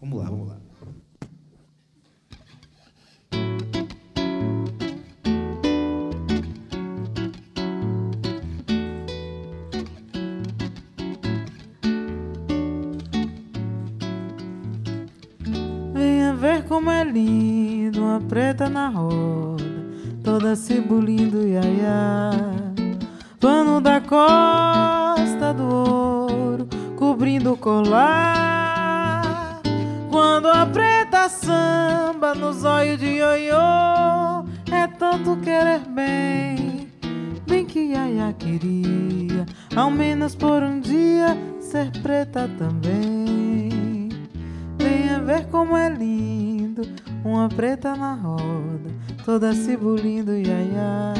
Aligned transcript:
Vamos 0.00 0.18
lá, 0.18 0.30
vamos 0.30 0.48
lá. 0.48 0.56
Venha 15.92 16.32
ver 16.34 16.64
como 16.68 16.90
é 16.90 17.02
lindo, 17.02 18.00
uma 18.00 18.20
preta 18.20 18.68
na 18.68 18.88
roda, 18.88 19.64
toda 20.22 20.54
se 20.54 20.80
bulindo, 20.80 21.44
iaiá. 21.44 22.30
Pano 23.40 23.80
da 23.80 24.00
costa 24.00 25.52
do 25.52 25.64
ouro, 25.64 26.68
cobrindo 26.96 27.54
o 27.54 27.56
colar. 27.56 28.47
Quando 30.58 30.70
a 30.70 30.72
preta 30.72 31.28
samba 31.28 32.34
nos 32.34 32.64
olhos 32.64 32.98
de 32.98 33.18
ioiô, 33.18 34.44
é 34.72 34.88
tanto 34.98 35.36
querer 35.36 35.78
bem, 35.88 36.90
bem 37.46 37.64
que 37.64 37.92
Yaya 37.92 38.32
queria, 38.32 39.46
ao 39.76 39.88
menos 39.88 40.34
por 40.34 40.60
um 40.64 40.80
dia, 40.80 41.38
ser 41.60 41.92
preta 42.02 42.50
também. 42.58 44.08
Venha 44.76 45.20
ver 45.20 45.46
como 45.46 45.76
é 45.76 45.88
lindo, 45.90 46.82
uma 47.24 47.48
preta 47.48 47.94
na 47.94 48.14
roda, 48.14 48.90
toda 49.24 49.52
se 49.54 49.76
bulindo, 49.76 50.32
iaiá. 50.32 51.14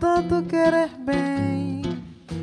Tanto 0.00 0.42
querer 0.44 0.88
bem, 0.98 1.82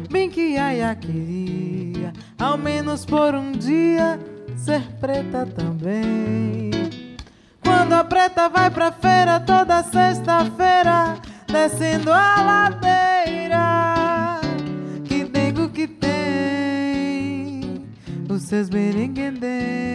bem 0.10 0.30
que 0.30 0.54
Yaya 0.54 0.96
queria, 0.96 2.14
ao 2.40 2.58
menos 2.58 3.04
por 3.04 3.34
um 3.34 3.52
dia, 3.52 4.20
ser 4.56 4.84
preta 5.00 5.46
também. 5.46 6.70
Quando 7.64 7.94
a 7.94 8.04
preta 8.04 8.48
vai 8.48 8.70
pra 8.70 8.92
feira 8.92 9.40
toda 9.40 9.82
sexta-feira, 9.82 11.18
descendo 11.52 12.12
a 12.14 12.42
ladeira, 12.44 14.40
que 15.04 15.24
nego 15.24 15.68
que 15.70 15.88
tem 15.88 16.08
os 18.30 18.44
seus 18.44 18.70
berenguendem. 18.70 19.88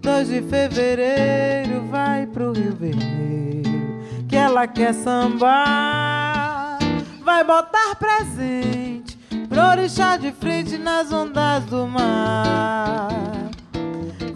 2 0.00 0.28
de 0.28 0.42
fevereiro 0.42 1.86
vai 1.90 2.26
pro 2.26 2.52
Rio 2.52 2.74
Vermelho, 2.74 3.39
ela 4.50 4.66
quer 4.66 4.92
sambar, 4.92 6.78
vai 7.24 7.44
botar 7.44 7.94
presente 7.96 9.16
pro 9.48 9.62
orixá 9.62 10.16
de 10.16 10.32
frente 10.32 10.76
nas 10.76 11.12
ondas 11.12 11.64
do 11.64 11.86
mar 11.86 13.08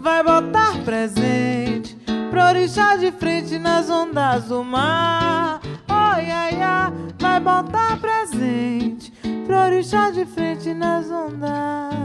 vai 0.05 0.23
botar 0.23 0.77
presente 0.85 1.97
pro 2.29 2.39
orixá 2.39 2.95
de 2.95 3.11
frente 3.11 3.57
nas 3.57 3.89
ondas 3.89 4.43
do 4.45 4.63
mar. 4.63 5.59
Oh, 5.89 6.21
ia, 6.21 6.51
ia, 6.51 6.93
vai 7.17 7.39
botar 7.39 7.97
presente 7.99 9.11
pro 9.47 9.57
orixá 9.57 10.11
de 10.11 10.23
frente 10.27 10.75
nas 10.75 11.09
ondas. 11.09 11.95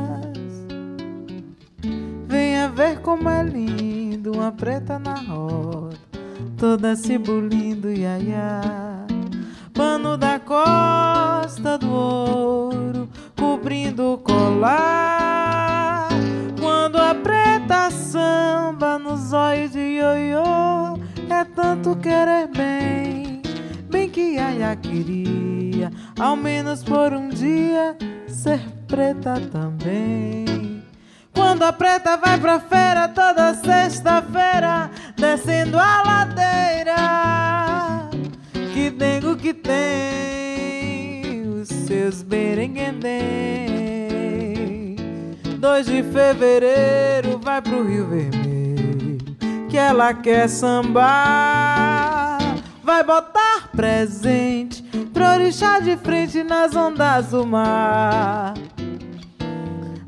Venha 2.26 2.70
ver 2.70 3.00
como 3.00 3.28
é 3.28 3.42
lindo, 3.42 4.32
uma 4.32 4.50
preta 4.50 4.98
na 4.98 5.16
roda, 5.16 5.98
toda 6.60 6.94
se 6.94 7.16
bulindo, 7.16 7.90
ia, 7.90 8.18
ia. 8.18 8.60
Pano 9.72 10.18
da 10.18 10.38
costa 10.38 11.78
do 11.78 11.90
ouro, 11.90 13.08
cobrindo 13.34 14.12
o 14.12 14.18
colar. 14.18 16.10
Quando 16.60 16.96
a 16.96 17.14
preta 17.14 17.90
samba 17.90 18.98
nos 18.98 19.32
olhos 19.32 19.72
de 19.72 19.78
ioiô, 19.78 20.98
é 21.30 21.44
tanto 21.44 21.96
querer 21.96 22.46
bem, 22.48 23.40
bem 23.88 24.10
que 24.10 24.34
Yaya 24.34 24.76
queria, 24.76 25.90
ao 26.18 26.36
menos 26.36 26.84
por 26.84 27.14
um 27.14 27.30
dia, 27.30 27.96
ser 28.28 28.60
preta 28.86 29.40
também. 29.50 30.84
Quando 31.32 31.62
a 31.62 31.72
preta 31.72 32.18
vai 32.18 32.38
pra 32.38 32.60
feira 32.60 33.08
toda 33.08 33.54
sexta-feira, 33.54 34.49
os 42.10 42.16
seus 42.16 42.22
berenguendem. 42.22 43.20
2 45.58 45.86
de 45.86 46.02
fevereiro 46.02 47.38
vai 47.40 47.62
pro 47.62 47.86
Rio 47.86 48.08
Vermelho, 48.08 49.18
que 49.68 49.78
ela 49.78 50.12
quer 50.12 50.48
sambar. 50.48 52.38
Vai 52.82 53.04
botar 53.04 53.68
presente 53.70 54.82
pro 55.12 55.24
orixá 55.24 55.78
de 55.78 55.96
frente 55.96 56.42
nas 56.42 56.74
ondas 56.74 57.28
do 57.28 57.46
mar. 57.46 58.54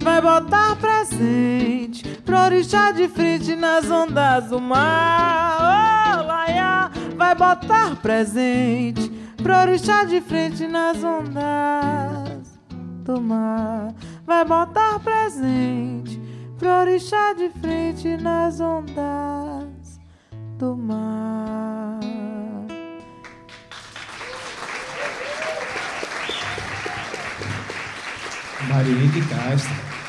Vai 0.00 0.20
botar 0.20 0.74
presente 0.76 2.02
pro 2.24 2.36
orixá 2.36 2.90
de 2.90 3.06
frente 3.08 3.54
nas 3.54 3.88
ondas 3.88 4.46
do 4.46 4.60
mar. 4.60 6.18
Oh, 6.18 6.26
laia, 6.26 6.90
vai 7.16 7.34
botar 7.36 7.94
presente 7.96 9.11
pro 9.42 9.54
orixá 9.56 10.04
de 10.04 10.20
frente 10.20 10.66
nas 10.66 11.02
ondas 11.02 12.58
do 13.04 13.20
mar. 13.20 13.94
Vai 14.24 14.44
botar 14.44 15.00
presente 15.00 16.20
pro 16.58 16.68
orixá 16.68 17.32
de 17.32 17.50
frente 17.60 18.16
nas 18.16 18.60
ondas 18.60 20.00
do 20.58 20.76
mar. 20.76 22.00
Marilene 28.68 29.22
Castro. 29.28 30.01